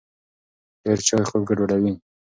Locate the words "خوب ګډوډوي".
1.29-1.91